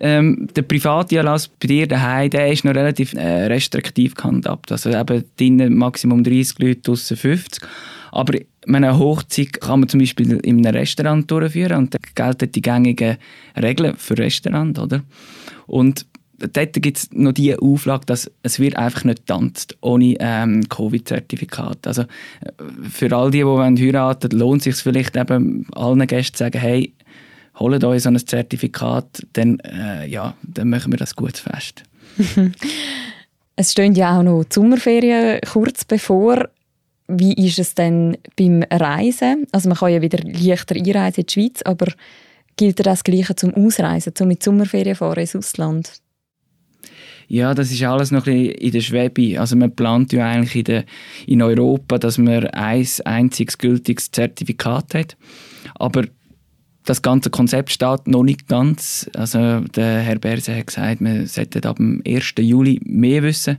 Ähm, 0.06 0.48
der 0.54 0.60
private 0.60 1.18
Anlass 1.18 1.48
bei 1.48 1.66
dir 1.66 1.86
daheim, 1.86 2.28
der 2.28 2.52
ist 2.52 2.62
noch 2.62 2.74
relativ 2.74 3.14
äh, 3.14 3.46
restriktiv 3.46 4.14
gehandhabt. 4.14 4.70
Also 4.70 4.90
eben 4.90 5.24
drinnen 5.38 5.74
Maximum 5.78 6.22
30 6.22 6.58
Leute, 6.58 6.80
draussen 6.82 7.16
50. 7.16 7.66
Aber 8.12 8.38
eine 8.68 8.98
Hochzeit 8.98 9.62
kann 9.62 9.80
man 9.80 9.88
zum 9.88 10.00
Beispiel 10.00 10.32
in 10.32 10.58
einem 10.58 10.76
Restaurant 10.76 11.30
durchführen 11.30 11.78
und 11.78 11.94
da 11.94 11.98
gelten 12.14 12.52
die 12.52 12.60
gängigen 12.60 13.16
Regeln 13.56 13.96
für 13.96 14.18
Restaurant, 14.18 14.78
oder? 14.78 15.02
Und 15.66 16.04
dort 16.38 16.74
gibt 16.74 16.98
es 16.98 17.10
noch 17.10 17.32
die 17.32 17.56
Auflage, 17.58 18.04
dass 18.04 18.30
es 18.42 18.60
wird 18.60 18.76
einfach 18.76 19.04
nicht 19.04 19.26
tanzt 19.26 19.78
ohne 19.80 20.16
ähm, 20.20 20.68
Covid-Zertifikat. 20.68 21.86
Also 21.86 22.02
äh, 22.02 22.06
für 22.90 23.10
all 23.16 23.30
die, 23.30 23.38
die 23.38 23.86
heiraten 23.86 24.32
wollen, 24.32 24.38
lohnt 24.38 24.66
es 24.66 24.76
sich 24.76 24.82
vielleicht 24.82 25.16
eben 25.16 25.66
allen 25.72 26.06
Gästen 26.06 26.36
zu 26.36 26.44
sagen, 26.44 26.60
hey, 26.60 26.92
holt 27.56 27.84
euch 27.84 28.02
so 28.02 28.08
ein 28.08 28.18
Zertifikat, 28.18 29.26
dann, 29.32 29.60
äh, 29.60 30.06
ja, 30.06 30.34
dann 30.42 30.70
machen 30.70 30.92
wir 30.92 30.98
das 30.98 31.14
gut 31.14 31.36
fest. 31.36 31.84
es 33.56 33.72
stehen 33.72 33.94
ja 33.94 34.18
auch 34.18 34.22
noch 34.22 34.44
die 34.44 34.54
Sommerferien 34.54 35.40
kurz 35.50 35.84
bevor. 35.84 36.48
Wie 37.06 37.34
ist 37.34 37.58
es 37.58 37.74
denn 37.74 38.16
beim 38.36 38.62
Reisen? 38.70 39.46
Also 39.52 39.68
man 39.68 39.78
kann 39.78 39.92
ja 39.92 40.00
wieder 40.00 40.18
leichter 40.22 40.74
einreisen 40.74 41.20
in 41.20 41.26
die 41.26 41.32
Schweiz, 41.32 41.62
aber 41.62 41.86
gilt 42.56 42.84
das 42.84 43.04
Gleiche 43.04 43.36
zum 43.36 43.52
Ausreisen, 43.54 44.14
zum 44.14 44.28
mit 44.28 44.42
Sommerferien 44.42 44.96
fahren 44.96 45.20
ins 45.20 45.36
Ausland? 45.36 45.92
Ja, 47.26 47.54
das 47.54 47.70
ist 47.70 47.82
alles 47.82 48.10
noch 48.10 48.26
ein 48.26 48.34
bisschen 48.34 48.54
in 48.58 48.72
der 48.72 48.80
Schwebe. 48.80 49.40
Also 49.40 49.56
man 49.56 49.74
plant 49.74 50.12
ja 50.12 50.26
eigentlich 50.26 50.56
in, 50.56 50.64
der, 50.64 50.84
in 51.26 51.42
Europa, 51.42 51.98
dass 51.98 52.18
man 52.18 52.46
ein 52.48 52.86
einziges 53.04 53.58
gültiges 53.58 54.10
Zertifikat 54.10 54.94
hat. 54.94 55.16
Aber 55.74 56.04
das 56.84 57.02
ganze 57.02 57.30
Konzept 57.30 57.70
steht 57.70 58.06
noch 58.06 58.22
nicht 58.22 58.46
ganz. 58.46 59.08
Also 59.14 59.60
der 59.60 60.00
Herr 60.00 60.18
Berse 60.18 60.56
hat 60.56 60.66
gesagt, 60.66 61.00
man 61.00 61.26
sollte 61.26 61.66
ab 61.68 61.76
dem 61.76 62.02
1. 62.06 62.34
Juli 62.38 62.80
mehr 62.84 63.22
wissen. 63.22 63.58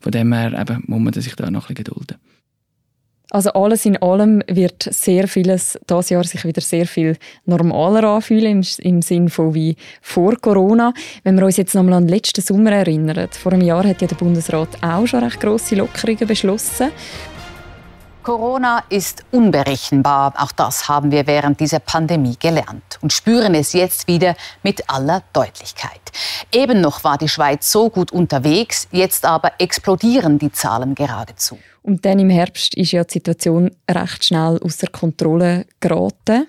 Von 0.00 0.12
dem 0.12 0.32
her 0.32 0.52
eben, 0.52 0.84
muss 0.86 1.00
man 1.00 1.12
sich 1.12 1.34
da 1.34 1.50
noch 1.50 1.68
ein 1.68 1.74
bisschen 1.74 1.84
gedulden. 1.84 2.16
Also 3.30 3.50
alles 3.54 3.84
in 3.84 3.96
allem 3.96 4.42
wird 4.46 4.88
sehr 4.90 5.26
vieles 5.26 5.78
das 5.86 6.10
Jahr 6.10 6.22
sich 6.22 6.44
wieder 6.44 6.60
sehr 6.60 6.86
viel 6.86 7.16
normaler 7.44 8.04
anfühlen 8.04 8.62
im, 8.62 8.64
im 8.78 9.02
Sinn 9.02 9.28
von 9.30 9.52
wie 9.52 9.76
vor 10.00 10.36
Corona. 10.36 10.94
Wenn 11.24 11.36
wir 11.36 11.44
uns 11.44 11.56
jetzt 11.56 11.74
nochmal 11.74 11.94
an 11.94 12.04
den 12.06 12.14
letzten 12.14 12.40
Sommer 12.40 12.70
erinnern, 12.70 13.28
vor 13.32 13.52
einem 13.52 13.62
Jahr 13.62 13.84
hat 13.84 14.00
ja 14.00 14.06
der 14.06 14.14
Bundesrat 14.14 14.80
auch 14.80 15.06
schon 15.06 15.24
recht 15.24 15.40
grosse 15.40 15.74
Lockerungen 15.74 16.26
beschlossen. 16.28 16.90
Corona 18.26 18.82
ist 18.88 19.22
unberechenbar. 19.30 20.34
Auch 20.36 20.50
das 20.50 20.88
haben 20.88 21.12
wir 21.12 21.28
während 21.28 21.60
dieser 21.60 21.78
Pandemie 21.78 22.34
gelernt 22.36 22.98
und 23.00 23.12
spüren 23.12 23.54
es 23.54 23.72
jetzt 23.72 24.08
wieder 24.08 24.34
mit 24.64 24.90
aller 24.90 25.22
Deutlichkeit. 25.32 26.00
Eben 26.52 26.80
noch 26.80 27.04
war 27.04 27.18
die 27.18 27.28
Schweiz 27.28 27.70
so 27.70 27.88
gut 27.88 28.10
unterwegs, 28.10 28.88
jetzt 28.90 29.24
aber 29.24 29.52
explodieren 29.60 30.40
die 30.40 30.50
Zahlen 30.50 30.96
geradezu. 30.96 31.56
Und 31.84 32.04
dann 32.04 32.18
im 32.18 32.28
Herbst 32.28 32.74
ist 32.74 32.90
ja 32.90 33.04
die 33.04 33.12
Situation 33.12 33.70
recht 33.88 34.24
schnell 34.24 34.58
außer 34.60 34.88
Kontrolle 34.88 35.64
geraten. 35.78 36.48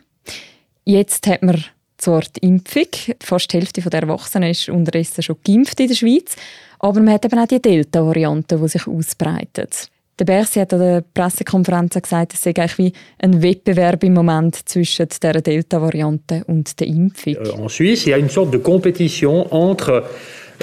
Jetzt 0.83 1.27
hat 1.27 1.43
man 1.43 1.63
zwar 1.99 2.21
die 2.21 2.47
Impfung, 2.47 2.87
fast 3.21 3.53
die 3.53 3.57
Hälfte 3.57 3.87
der 3.87 4.01
Erwachsenen 4.01 4.49
ist 4.49 4.67
unterdessen 4.67 5.21
schon 5.21 5.37
geimpft 5.45 5.79
in 5.79 5.89
der 5.89 5.95
Schweiz, 5.95 6.37
aber 6.79 7.01
man 7.01 7.13
hat 7.13 7.25
eben 7.25 7.37
auch 7.37 7.45
die 7.45 7.61
Delta-Variante, 7.61 8.57
die 8.57 8.67
sich 8.67 8.87
ausbreitet. 8.87 9.91
Der 10.19 10.25
Bersi 10.25 10.59
hat 10.59 10.73
an 10.73 10.79
der 10.79 11.03
Pressekonferenz 11.13 11.93
gesagt, 11.93 12.33
es 12.33 12.41
sei 12.41 12.49
eigentlich 12.49 12.77
wie 12.79 12.93
ein 13.19 13.41
Wettbewerb 13.43 14.03
im 14.03 14.13
Moment 14.13 14.55
zwischen 14.67 15.07
der 15.21 15.41
Delta-Variante 15.41 16.43
und 16.47 16.79
der 16.79 16.87
Impfung. 16.87 17.35
En 17.35 17.69
Suisse, 17.69 18.07
il 18.07 18.09
y 18.09 18.13
a 18.13 18.17
une 18.17 18.29
sorte 18.29 18.51
de 18.51 18.57
compétition 18.57 19.45
entre 19.53 20.09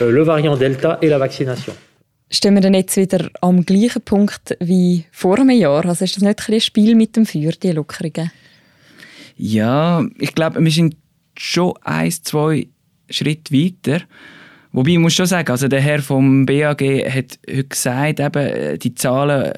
euh, 0.01 0.11
le 0.11 0.27
variant 0.27 0.57
Delta 0.57 0.99
et 1.01 1.09
la 1.09 1.19
vaccination. 1.19 1.75
Stehen 2.31 2.55
wir 2.55 2.63
dann 2.63 2.75
jetzt 2.75 2.97
wieder 2.97 3.31
am 3.43 3.65
gleichen 3.65 4.03
Punkt 4.03 4.57
wie 4.59 5.05
vor 5.13 5.39
einem 5.39 5.51
Jahr? 5.51 5.87
Also 5.87 6.05
ist 6.05 6.17
das 6.17 6.25
nicht 6.25 6.49
ein, 6.49 6.55
ein 6.55 6.61
Spiel 6.61 6.97
mit 6.97 7.15
dem 7.15 7.25
Feuer, 7.25 7.53
die 7.53 7.71
Lockerungen? 7.71 8.33
Ja, 9.37 10.05
ich 10.19 10.35
glaube, 10.35 10.65
wir 10.65 10.71
sind 10.73 10.97
schon 11.39 11.75
ein, 11.83 12.11
zwei 12.11 12.67
Schritte 13.09 13.55
weiter. 13.55 14.01
Wobei 14.75 14.91
ich 14.91 14.99
muss 14.99 15.15
schon 15.15 15.27
sagen, 15.27 15.53
also 15.53 15.69
der 15.69 15.81
Herr 15.81 16.03
vom 16.03 16.47
BAG 16.47 16.81
hat 16.83 17.39
heute 17.49 17.65
gesagt, 17.69 18.19
eben 18.19 18.79
die 18.81 18.95
Zahlen 18.97 19.53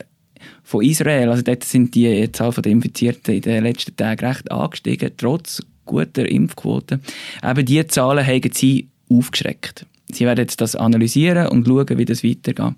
von 0.63 0.85
Israel, 0.85 1.31
also 1.31 1.41
dort 1.41 1.65
sind 1.65 1.95
die 1.95 2.31
Zahl 2.33 2.53
der 2.53 2.71
Infizierten 2.71 3.35
in 3.35 3.41
den 3.41 3.65
letzten 3.65 3.97
Tagen 3.97 4.27
recht 4.27 4.53
angestiegen, 4.53 5.13
trotz 5.17 5.63
guter 5.87 6.29
Impfquote. 6.29 7.01
Eben 7.43 7.65
diese 7.65 7.87
Zahlen 7.87 8.27
haben 8.27 8.51
sie 8.53 8.89
aufgeschreckt. 9.11 9.87
Sie 10.13 10.27
werden 10.27 10.41
jetzt 10.41 10.61
das 10.61 10.77
analysieren 10.77 11.49
und 11.49 11.67
schauen, 11.67 11.97
wie 11.97 12.05
das 12.05 12.23
weitergeht. 12.23 12.75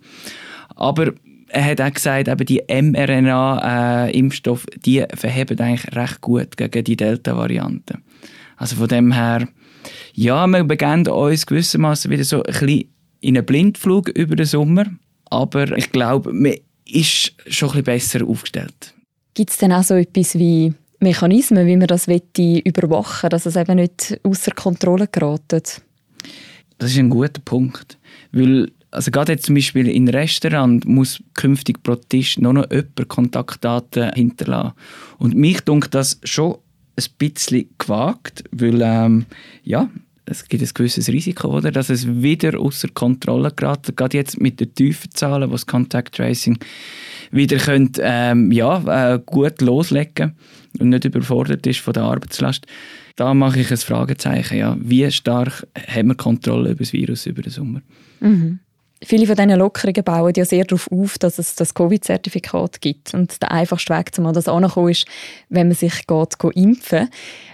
Aber 0.77 1.15
er 1.49 1.65
hat 1.65 1.81
auch 1.81 1.93
gesagt, 1.93 2.29
eben 2.29 2.47
die 2.47 2.63
mRNA-Impfstoffe, 2.69 4.67
äh, 4.69 4.79
die 4.79 5.05
verheben 5.13 5.59
eigentlich 5.59 5.93
recht 5.97 6.21
gut 6.21 6.57
gegen 6.57 6.85
die 6.85 6.97
Delta-Variante. 6.97 7.99
Also 8.57 8.77
von 8.77 8.87
dem 8.87 9.11
her 9.11 9.49
ja, 10.15 10.47
wir 10.47 10.65
begeben 10.65 11.07
uns 11.07 11.47
gewissermaßen 11.47 12.11
wieder 12.11 12.25
so 12.25 12.43
ein 12.43 12.53
bisschen 12.53 12.85
in 13.21 13.37
einen 13.37 13.47
Blindflug 13.47 14.09
über 14.11 14.37
den 14.37 14.47
Sommer. 14.47 14.87
Aber 15.27 15.77
ich 15.77 15.93
glaube, 15.93 16.33
man 16.33 16.55
ist 16.87 17.35
schon 17.47 17.69
ein 17.71 17.85
bisschen 17.85 17.85
besser 17.85 18.27
aufgestellt. 18.27 18.95
Gibt 19.35 19.51
es 19.51 19.59
denn 19.59 19.73
auch 19.73 19.83
so 19.83 19.95
etwas 19.95 20.39
wie 20.39 20.73
Mechanismen, 21.01 21.67
wie 21.67 21.77
man 21.77 21.87
das 21.87 22.09
überwachen 22.09 23.23
will, 23.23 23.29
dass 23.31 23.47
es 23.47 23.57
eben 23.57 23.77
nicht 23.77 24.19
außer 24.25 24.53
Kontrolle 24.53 25.07
gerät? 25.07 25.83
Das 26.79 26.91
ist 26.91 26.99
ein 26.99 27.11
guter 27.11 27.41
Punkt. 27.45 27.99
Weil, 28.33 28.71
also 28.91 29.11
gerade 29.11 29.33
jetzt 29.33 29.47
zum 29.47 29.55
Beispiel 29.55 29.89
in 29.89 30.09
Restaurant 30.09 30.85
muss 30.87 31.23
künftig 31.35 31.83
pro 31.83 31.97
Tisch 31.97 32.39
nur 32.39 32.55
noch 32.55 32.71
jemand 32.71 33.09
Kontaktdaten 33.09 34.13
hinterlassen. 34.13 34.73
Und 35.19 35.35
mich 35.35 35.61
dunkt 35.61 35.95
das 35.95 36.19
schon 36.25 36.59
ein 36.99 37.05
bisschen 37.19 37.69
gewagt, 37.79 38.45
weil 38.51 38.81
ähm, 38.83 39.27
ja, 39.63 39.89
es 40.27 40.47
gibt 40.47 40.63
ein 40.63 40.71
gewisses 40.75 41.09
Risiko, 41.09 41.57
oder, 41.57 41.71
dass 41.71 41.89
es 41.89 42.07
wieder 42.07 42.59
außer 42.59 42.89
Kontrolle 42.89 43.51
gerät. 43.55 43.97
Gerade 43.97 44.17
jetzt 44.17 44.41
mit 44.41 44.61
den 44.61 44.75
tiefen 44.75 45.11
Zahlen, 45.13 45.51
was 45.51 45.67
Contact 45.67 46.15
Tracing 46.15 46.59
wieder 47.31 47.57
könnt, 47.57 47.99
ähm, 48.03 48.53
ja, 48.53 49.15
äh, 49.15 49.21
gut 49.25 49.61
loslegen 49.61 50.37
und 50.79 50.91
nicht 50.91 51.05
überfordert 51.05 51.67
ist 51.67 51.81
von 51.81 51.95
der 51.95 52.05
Arbeitslast. 52.05 52.67
Da 53.17 53.35
mache 53.35 53.61
ich 53.61 53.71
ein 53.71 53.77
Fragezeichen. 53.79 54.59
Ja. 54.59 54.77
Wie 54.81 55.11
stark 55.11 55.67
haben 55.89 56.09
wir 56.09 56.15
Kontrolle 56.15 56.71
über 56.71 56.81
das 56.81 56.93
Virus 56.93 57.27
über 57.27 57.43
den 57.43 57.51
Sommer? 57.51 57.83
Mhm. 58.21 58.61
Viele 59.05 59.27
von 59.27 59.37
diesen 59.37 59.59
Lockerungen 59.59 60.03
bauen 60.03 60.33
ja 60.37 60.45
sehr 60.45 60.65
darauf 60.65 60.91
auf, 60.91 61.19
dass 61.19 61.39
es 61.39 61.55
das 61.55 61.75
Covid-Zertifikat 61.75 62.81
gibt. 62.81 63.15
Und 63.15 63.41
der 63.41 63.53
einfachste 63.53 63.95
Weg, 63.95 64.11
um 64.19 64.27
an 64.27 64.35
das 64.35 64.49
anzukommen, 64.49 64.91
ist, 64.91 65.07
wenn 65.49 65.69
man 65.69 65.77
sich 65.77 66.07
geht, 66.07 66.39
geht 66.39 66.57
impfen 66.57 67.09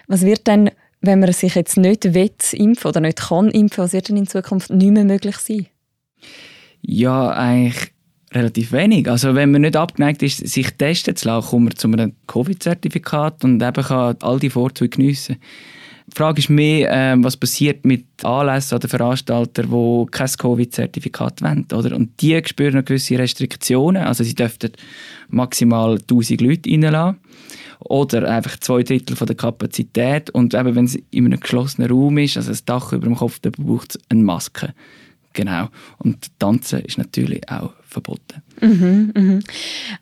Was 0.06 0.22
wird 0.22 0.46
denn, 0.46 0.70
wenn 1.00 1.20
man 1.20 1.32
sich 1.32 1.54
jetzt 1.54 1.76
nicht 1.76 2.14
will, 2.14 2.30
impfen 2.52 2.88
oder 2.88 3.00
nicht 3.00 3.20
kann 3.20 3.50
impfen, 3.50 3.84
was 3.84 3.92
wird 3.92 4.08
denn 4.08 4.16
in 4.16 4.26
Zukunft 4.26 4.70
nicht 4.70 4.92
mehr 4.92 5.04
möglich 5.04 5.36
sein? 5.36 5.66
Ja, 6.80 7.30
eigentlich 7.30 7.92
relativ 8.32 8.72
wenig. 8.72 9.08
Also 9.08 9.34
wenn 9.34 9.50
man 9.50 9.62
nicht 9.62 9.76
abgeneigt 9.76 10.22
ist, 10.22 10.46
sich 10.46 10.70
testen 10.72 11.14
zu 11.14 11.28
lassen, 11.28 11.48
kommt 11.48 11.64
man 11.64 11.76
zu 11.76 11.88
einem 11.88 12.14
Covid-Zertifikat 12.26 13.44
und 13.44 13.62
eben 13.62 13.84
kann 13.84 14.16
all 14.20 14.38
die 14.38 14.50
Vorzüge 14.50 14.96
geniessen. 14.96 15.36
Die 16.06 16.16
Frage 16.16 16.40
ist 16.40 16.50
mehr, 16.50 16.90
äh, 16.92 17.16
was 17.18 17.36
passiert 17.36 17.86
mit 17.86 18.04
Anlässen 18.24 18.76
oder 18.76 18.88
Veranstaltern, 18.88 19.70
die 19.70 20.10
kein 20.10 20.28
Covid-Zertifikat 20.28 21.40
wollen. 21.40 21.66
Oder? 21.72 21.96
Und 21.96 22.20
die 22.20 22.40
spüren 22.44 22.74
noch 22.74 22.84
gewisse 22.84 23.18
Restriktionen. 23.18 24.02
Also 24.02 24.22
sie 24.22 24.34
dürften 24.34 24.72
maximal 25.28 25.98
1000 25.98 26.40
Leute 26.42 26.70
reinlassen 26.70 27.20
oder 27.80 28.30
einfach 28.30 28.58
zwei 28.60 28.82
Drittel 28.82 29.16
von 29.16 29.26
der 29.26 29.36
Kapazität. 29.36 30.30
Und 30.30 30.54
eben, 30.54 30.74
wenn 30.74 30.84
es 30.84 30.98
in 31.10 31.26
einem 31.26 31.40
geschlossenen 31.40 31.90
Raum 31.90 32.18
ist, 32.18 32.36
also 32.36 32.50
das 32.50 32.64
Dach 32.64 32.92
über 32.92 33.06
dem 33.06 33.16
Kopf, 33.16 33.38
dann 33.40 33.52
braucht 33.52 33.96
es 33.96 34.00
eine 34.10 34.22
Maske. 34.22 34.74
Genau. 35.32 35.68
Und 35.98 36.38
Tanzen 36.38 36.80
ist 36.80 36.98
natürlich 36.98 37.48
auch 37.50 37.72
verboten. 37.94 38.42
Mhm, 38.60 39.12
mhm. 39.16 39.40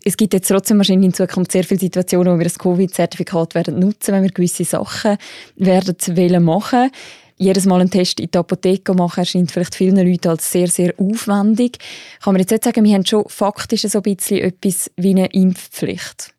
Es 0.04 0.16
gibt 0.16 0.34
jetzt 0.34 0.49
trotzdem 0.49 0.78
wahrscheinlich 0.78 1.06
in 1.06 1.14
Zukunft 1.14 1.52
sehr 1.52 1.64
viele 1.64 1.80
Situationen, 1.80 2.34
wo 2.34 2.38
wir 2.38 2.44
das 2.44 2.58
Covid-Zertifikat 2.58 3.54
werden 3.54 3.78
nutzen, 3.78 4.12
wenn 4.12 4.25
wir 4.25 4.30
gewisse 4.30 4.64
Sachen 4.64 5.16
werden 5.56 5.96
wollen 6.16 6.42
machen. 6.42 6.90
Jedes 7.37 7.66
Mal 7.66 7.80
einen 7.80 7.90
Test 7.90 8.20
in 8.20 8.30
die 8.30 8.38
Apotheke 8.38 8.94
machen 8.94 9.20
erscheint 9.20 9.50
vielleicht 9.50 9.75
vielen 9.75 9.96
Leuten 9.96 10.28
als 10.28 10.50
sehr, 10.50 10.68
sehr 10.68 10.94
aufwendig. 10.99 11.78
Kann 12.22 12.34
man 12.34 12.40
jetzt 12.40 12.50
nicht 12.50 12.64
sagen, 12.64 12.84
wir 12.84 12.94
haben 12.94 13.06
schon 13.06 13.25
faktisch 13.28 13.82
so 13.82 13.99
ein 13.99 14.02
bisschen 14.02 14.38
etwas 14.38 14.90
wie 14.96 15.11
eine 15.11 15.26
Impfpflicht? 15.26 16.34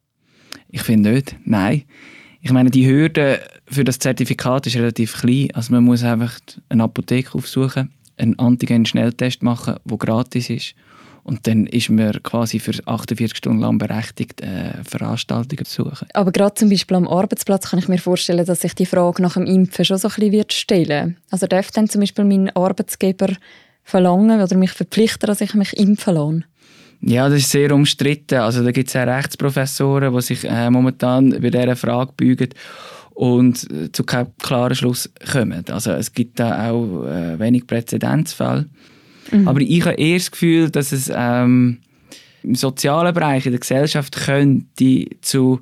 Ich 0.70 0.82
finde 0.82 1.12
nicht, 1.12 1.36
nein. 1.46 1.84
Ich 2.42 2.52
meine, 2.52 2.70
die 2.70 2.88
Hürde 2.88 3.42
für 3.68 3.84
das 3.84 4.00
Zertifikat 4.00 4.68
ist 4.68 4.76
relativ 4.76 5.20
klein. 5.22 5.50
Also 5.54 5.74
man 5.74 5.84
muss 5.84 6.04
einfach 6.04 6.40
eine 6.70 6.84
Apotheke 6.84 7.36
aufsuchen, 7.36 7.92
einen 8.18 8.38
Antigen-Schnelltest 8.40 9.44
machen, 9.44 9.76
der 9.84 9.98
gratis 9.98 10.50
ist 10.50 10.76
und 11.24 11.48
dann 11.48 11.66
ist 11.68 11.90
man 11.90 12.22
quasi 12.24 12.60
für 12.60 12.74
48 12.86 13.38
Stunden 13.38 13.60
lang 13.60 13.78
berechtigt, 13.78 14.42
äh, 14.42 14.84
Veranstaltungen 14.84 15.66
zu 15.66 15.84
suchen. 15.84 16.08
Aber 16.14 16.32
gerade 16.32 16.56
zum 16.56 16.70
Beispiel 16.70 16.98
am 16.98 17.08
Arbeitsplatz 17.08 17.70
kann 17.70 17.80
ich 17.80 17.88
mir 17.88 17.98
vorstellen, 17.98 18.46
dass 18.46 18.62
sich 18.62 18.76
die 18.76 18.86
Frage 18.86 19.22
nach 19.22 19.34
dem 19.34 19.46
Impfen 19.46 19.86
schon 19.86 19.98
so 19.98 20.10
ein 20.10 20.14
bisschen 20.16 20.32
wird 20.32 20.54
stellen 20.54 21.18
Also 21.32 21.48
darf 21.48 21.72
dann 21.72 21.88
zum 21.88 22.02
Beispiel 22.02 22.26
mein 22.26 22.50
Arbeitsgeber 22.56 23.30
verlangen 23.84 24.42
oder 24.42 24.58
mich 24.58 24.72
verpflichten, 24.72 25.28
dass 25.28 25.42
ich 25.42 25.54
mich 25.54 25.74
impfen 25.78 26.16
lasse? 26.16 26.44
Ja, 27.02 27.28
das 27.28 27.40
ist 27.40 27.52
sehr 27.52 27.74
umstritten. 27.74 28.40
Also 28.40 28.64
da 28.64 28.72
gibt 28.72 28.90
es 28.90 28.96
auch 28.96 29.06
Rechtsprofessoren, 29.06 30.14
die 30.14 30.22
sich 30.22 30.46
äh, 30.46 30.70
momentan 30.70 31.32
bei 31.32 31.50
dieser 31.50 31.76
Frage 31.76 32.14
beugen 32.16 32.50
und 33.14 33.70
äh, 33.72 33.92
zu 33.92 34.04
keinem 34.04 34.32
klaren 34.42 34.76
Schluss 34.76 35.10
kommen. 35.32 35.66
Also 35.70 35.92
es 35.92 36.14
gibt 36.14 36.40
da 36.40 36.72
auch 36.72 37.06
äh, 37.06 37.38
wenig 37.40 37.68
Präzedenzfälle. 37.68 38.70
Mhm. 39.34 39.48
Aber 39.48 39.62
ich 39.62 39.86
habe 39.86 39.96
eher 39.96 40.18
das 40.18 40.32
Gefühl, 40.32 40.70
dass 40.70 40.92
es 40.92 41.12
ähm, 41.14 41.80
im 42.44 42.56
sozialen 42.56 43.14
Bereich, 43.14 43.46
in 43.46 43.52
der 43.52 43.60
Gesellschaft 43.60 44.16
könnte 44.16 45.08
zu 45.22 45.60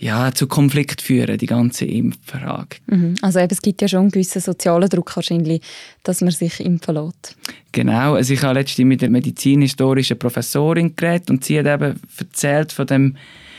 ja, 0.00 0.32
zu 0.32 0.46
Konflikt 0.46 1.02
führen, 1.02 1.36
die 1.36 1.46
ganze 1.46 1.84
Impffrage. 1.84 2.78
Mhm. 2.86 3.16
Also 3.20 3.38
eben, 3.38 3.50
es 3.50 3.60
gibt 3.60 3.82
ja 3.82 3.88
schon 3.88 4.00
einen 4.00 4.10
gewissen 4.10 4.40
sozialen 4.40 4.88
Druck 4.88 5.14
wahrscheinlich, 5.14 5.60
dass 6.04 6.22
man 6.22 6.30
sich 6.30 6.58
impfen 6.58 6.94
lässt. 6.94 7.36
Genau, 7.72 8.14
also 8.14 8.32
ich 8.32 8.42
habe 8.42 8.58
letztens 8.58 8.88
mit 8.88 9.02
der 9.02 9.10
medizinhistorischen 9.10 10.18
Professorin 10.18 10.96
geredet 10.96 11.28
und 11.28 11.44
sie 11.44 11.58
hat 11.58 11.66
eben 11.66 12.00
erzählt 12.16 12.72
von 12.72 12.86
dem 12.86 13.16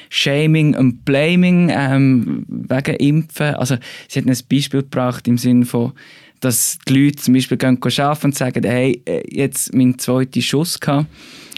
Shaming 0.09 0.75
und 0.75 1.05
Blaming 1.05 1.71
ähm, 1.71 2.45
wegen 2.47 2.95
Impfen. 2.95 3.53
Also 3.53 3.77
sie 4.07 4.19
hat 4.19 4.25
ein 4.25 4.37
Beispiel 4.49 4.81
gebracht 4.81 5.27
im 5.27 5.37
Sinne 5.37 5.65
von 5.65 5.93
dass 6.41 6.79
die 6.87 6.93
Leute 6.93 7.17
zum 7.17 7.33
Beispiel 7.35 7.57
gehen 7.57 7.79
arbeiten 7.81 8.25
und 8.25 8.35
sagen, 8.35 8.63
hey, 8.63 9.01
äh, 9.05 9.23
jetzt 9.29 9.73
mein 9.73 9.97
zweiter 9.99 10.41
Schuss 10.41 10.79
gehabt. 10.79 11.07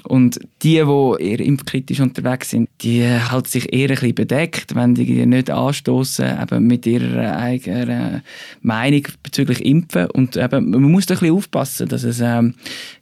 Und 0.06 0.40
die, 0.62 0.84
die 0.84 1.24
eher 1.24 1.40
impfkritisch 1.40 2.02
unterwegs 2.02 2.50
sind, 2.50 2.70
die 2.82 3.08
halten 3.08 3.48
sich 3.48 3.72
eher 3.72 3.90
ein 3.90 3.96
bisschen 3.96 4.16
bedeckt, 4.16 4.76
wenn 4.76 4.96
die 4.96 5.26
nicht 5.26 5.50
anstoßen 5.50 6.42
eben 6.42 6.68
mit 6.68 6.86
ihrer 6.86 7.38
eigenen 7.38 8.22
Meinung 8.62 9.08
bezüglich 9.24 9.64
Impfen. 9.64 10.08
Und 10.12 10.36
eben, 10.36 10.72
man 10.72 10.82
muss 10.84 11.06
da 11.06 11.14
ein 11.14 11.22
bisschen 11.22 11.36
aufpassen, 11.36 11.88
dass 11.88 12.04
es 12.04 12.20
ähm, 12.20 12.56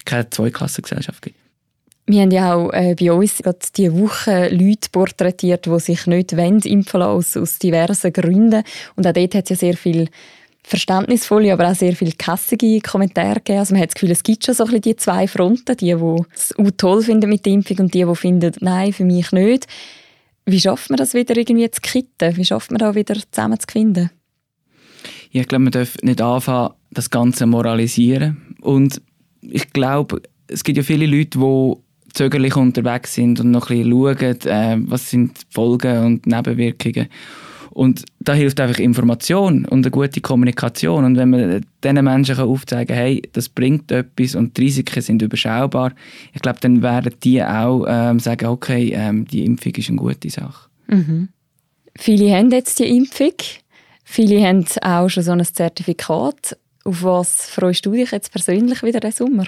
keine 0.06 0.30
Zweiklassengesellschaft 0.30 1.24
gibt. 1.24 1.36
Wir 2.06 2.22
haben 2.22 2.32
ja 2.32 2.56
auch 2.56 2.72
äh, 2.74 2.96
bei 3.00 3.12
uns 3.12 3.38
gerade 3.38 3.60
diese 3.76 3.98
Woche 3.98 4.50
Leute 4.50 4.90
porträtiert, 4.92 5.66
die 5.66 5.80
sich 5.80 6.06
nicht 6.08 6.34
impfen 6.34 7.00
lassen, 7.00 7.18
aus, 7.18 7.38
aus 7.38 7.58
diversen 7.58 8.14
Gründen. 8.14 8.64
Und 8.96 9.08
auch 9.08 9.14
dort 9.14 9.36
hat 9.36 9.46
es 9.46 9.50
ja 9.50 9.56
sehr 9.56 9.78
viel 9.78 10.10
verständnisvolle, 10.64 11.54
aber 11.54 11.70
auch 11.70 11.76
sehr 11.76 11.96
viele 11.96 12.12
kassige 12.12 12.80
Kommentare 12.82 13.36
gegeben. 13.36 13.60
Also 13.60 13.74
man 13.74 13.82
hat 13.82 13.90
das 13.90 13.96
Gefühl, 13.96 14.12
es 14.12 14.24
gibt 14.24 14.46
schon 14.46 14.56
so 14.56 14.64
ein 14.64 14.68
bisschen 14.68 14.82
die 14.82 14.96
zwei 14.96 15.28
Fronten, 15.28 15.76
die, 15.78 15.96
die 15.96 16.26
es 16.34 16.58
auch 16.58 16.72
toll 16.78 17.02
finden 17.02 17.30
mit 17.30 17.46
der 17.46 17.54
Impfung 17.54 17.80
und 17.80 17.94
die, 17.94 18.06
die 18.06 18.16
finden, 18.16 18.54
nein, 18.60 18.94
für 18.94 19.06
mich 19.06 19.32
nicht. 19.32 19.68
Wie 20.46 20.60
schafft 20.60 20.90
man 20.90 20.98
das 20.98 21.14
wieder 21.14 21.36
irgendwie 21.36 21.70
zu 21.70 21.82
kitten? 21.82 22.38
Wie 22.38 22.46
schafft 22.46 22.72
man 22.72 22.80
da 22.80 22.96
wieder 22.96 23.16
zusammen 23.32 23.60
zu 23.60 23.68
finden? 23.72 24.12
Ja, 25.32 25.42
ich 25.42 25.48
glaube, 25.48 25.64
man 25.64 25.72
darf 25.72 25.96
nicht 26.02 26.22
anfangen, 26.22 26.74
das 26.92 27.10
Ganze 27.10 27.46
moralisieren. 27.46 28.56
Und 28.62 29.02
ich 29.42 29.72
glaube, 29.72 30.22
es 30.48 30.64
gibt 30.64 30.78
ja 30.78 30.84
viele 30.84 31.06
Leute, 31.06 31.40
die 31.40 31.74
zögerlich 32.14 32.56
unterwegs 32.56 33.16
sind 33.16 33.40
und 33.40 33.52
noch 33.52 33.70
ein 33.70 33.84
bisschen 33.84 33.92
schauen, 33.92 34.52
äh, 34.52 34.78
was 34.90 35.10
sind 35.10 35.38
die 35.38 35.46
Folgen 35.54 36.06
und 36.06 36.28
Nebenwirkungen. 36.28 37.08
Und 37.72 38.04
da 38.20 38.34
hilft 38.34 38.60
einfach 38.60 38.80
Information 38.80 39.66
und 39.66 39.86
eine 39.86 39.92
gute 39.92 40.20
Kommunikation. 40.22 41.06
Und 41.06 41.18
wenn 41.18 41.30
man 41.30 41.66
diesen 41.84 42.04
Menschen 42.04 42.38
aufzeigen 42.38 42.88
kann, 42.88 43.04
hey, 43.04 43.22
das 43.32 43.50
bringt 43.50 43.92
etwas 43.92 44.36
und 44.36 44.58
die 44.58 44.64
Risiken 44.64 45.02
sind 45.02 45.22
überschaubar, 45.22 45.94
ich 46.34 46.42
glaube, 46.42 46.60
dann 46.62 46.82
werden 46.82 47.16
die 47.24 47.42
auch 47.42 47.86
ähm, 47.88 48.20
sagen, 48.20 48.48
okay, 48.48 48.92
ähm, 48.94 49.26
die 49.26 49.46
Impfung 49.46 49.74
ist 49.74 49.90
eine 49.90 49.98
gute 49.98 50.30
Sache. 50.30 50.70
Mhm. 50.88 51.30
Viele 51.98 52.36
haben 52.36 52.52
jetzt 52.52 52.80
die 52.80 52.98
Impfung. 52.98 53.34
Viele 54.04 54.46
haben 54.46 54.66
auch 54.82 55.10
schon 55.10 55.24
so 55.24 55.32
ein 55.32 55.44
Zertifikat. 55.46 56.58
Auf 56.84 57.04
was 57.04 57.50
freust 57.50 57.86
du 57.86 57.92
dich 57.92 58.12
jetzt 58.12 58.32
persönlich 58.32 58.84
wieder 58.84 59.00
diesen 59.00 59.28
Sommer? 59.28 59.46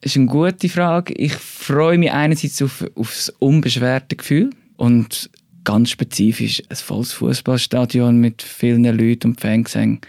Das 0.00 0.12
ist 0.12 0.16
eine 0.16 0.26
gute 0.26 0.68
Frage. 0.68 1.14
Ich 1.14 1.34
freue 1.34 1.98
mich 1.98 2.12
einerseits 2.12 2.62
auf, 2.62 2.84
auf 2.94 3.10
das 3.10 3.30
unbeschwerte 3.38 4.16
Gefühl 4.16 4.50
und 4.76 5.30
ganz 5.64 5.90
spezifisch 5.90 6.62
ein 6.68 6.76
volles 6.76 7.12
Fußballstadion 7.14 8.18
mit 8.18 8.42
vielen 8.42 8.84
Leuten 8.84 9.28
und 9.28 9.40
Fangesängen. 9.40 10.00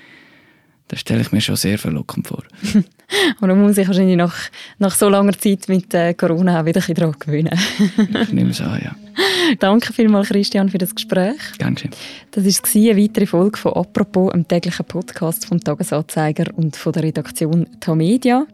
Das 0.88 1.00
stelle 1.00 1.22
ich 1.22 1.32
mir 1.32 1.42
schon 1.42 1.56
sehr 1.56 1.80
verlockend 1.80 2.28
vor. 2.28 2.44
und 3.42 3.48
man 3.48 3.60
muss 3.60 3.76
sich 3.76 3.88
wahrscheinlich 3.88 4.18
nach, 4.18 4.36
nach 4.78 4.94
so 4.94 5.10
langer 5.10 5.38
Zeit 5.38 5.68
mit 5.68 5.92
äh, 5.96 6.14
Corona 6.14 6.62
auch 6.62 6.66
wieder 6.66 6.82
ein 6.88 6.94
daran 6.94 7.16
gewöhnen. 7.18 7.58
ich 8.22 8.32
nehme 8.32 8.52
es 8.52 8.62
an, 8.62 8.82
ja. 8.84 8.96
Danke 9.60 9.94
vielmals, 9.94 10.28
Christian, 10.28 10.70
für 10.70 10.78
das 10.78 10.94
Gespräch. 10.94 11.40
Gerne 11.58 11.78
schön. 11.78 11.92
Das 12.32 12.46
war 12.46 12.82
eine 12.82 13.02
weitere 13.02 13.26
Folge 13.26 13.58
von 13.58 13.74
«Apropos», 13.74 14.32
einem 14.32 14.48
täglichen 14.48 14.86
Podcast 14.86 15.46
vom 15.46 15.60
«Tagesanzeiger» 15.60 16.54
und 16.56 16.76
von 16.76 16.94
der 16.94 17.04
Redaktion 17.04 17.68
«Tamedia». 17.80 18.46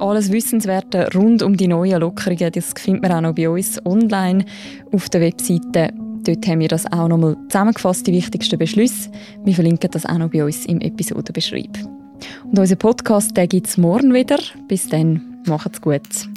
Alles 0.00 0.32
Wissenswerte 0.32 1.08
rund 1.14 1.42
um 1.42 1.56
die 1.56 1.68
neuen 1.68 2.00
Lockerungen, 2.00 2.52
das 2.52 2.72
findet 2.76 3.02
man 3.02 3.12
auch 3.12 3.20
noch 3.20 3.34
bei 3.34 3.48
uns 3.48 3.84
online 3.84 4.44
auf 4.92 5.08
der 5.08 5.20
Webseite 5.20 5.92
Dort 6.24 6.46
haben 6.46 6.60
wir 6.60 6.68
das 6.68 6.86
auch 6.86 7.08
nochmal 7.08 7.36
zusammengefasst, 7.48 8.06
die 8.06 8.12
wichtigsten 8.12 8.58
Beschlüsse. 8.58 9.10
Wir 9.44 9.54
verlinken 9.54 9.90
das 9.90 10.06
auch 10.06 10.18
noch 10.18 10.30
bei 10.30 10.44
uns 10.44 10.66
im 10.66 10.80
Episodenbeschreib. 10.80 11.78
Und 12.44 12.58
unseren 12.58 12.78
Podcast 12.78 13.34
gibt 13.34 13.66
es 13.66 13.78
morgen 13.78 14.12
wieder. 14.12 14.38
Bis 14.68 14.88
dann, 14.88 15.42
macht's 15.46 15.80
gut. 15.80 16.28